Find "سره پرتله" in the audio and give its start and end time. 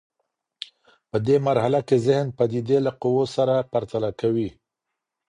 3.35-4.09